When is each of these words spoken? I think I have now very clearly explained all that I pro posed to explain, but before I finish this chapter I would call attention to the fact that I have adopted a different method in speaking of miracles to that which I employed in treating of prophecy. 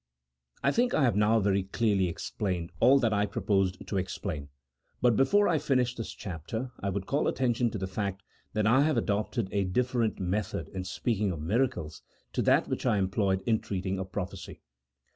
I 0.63 0.71
think 0.71 0.95
I 0.95 1.03
have 1.03 1.15
now 1.15 1.39
very 1.39 1.61
clearly 1.61 2.07
explained 2.07 2.71
all 2.79 2.97
that 2.97 3.13
I 3.13 3.27
pro 3.27 3.43
posed 3.43 3.85
to 3.87 3.99
explain, 3.99 4.49
but 4.99 5.15
before 5.15 5.47
I 5.47 5.59
finish 5.59 5.93
this 5.93 6.11
chapter 6.11 6.71
I 6.79 6.89
would 6.89 7.05
call 7.05 7.27
attention 7.27 7.69
to 7.69 7.77
the 7.77 7.85
fact 7.85 8.23
that 8.53 8.65
I 8.65 8.81
have 8.81 8.97
adopted 8.97 9.47
a 9.51 9.63
different 9.63 10.19
method 10.19 10.69
in 10.69 10.85
speaking 10.85 11.31
of 11.31 11.39
miracles 11.39 12.01
to 12.33 12.41
that 12.41 12.67
which 12.67 12.83
I 12.87 12.97
employed 12.97 13.43
in 13.45 13.59
treating 13.59 13.99
of 13.99 14.11
prophecy. 14.11 14.63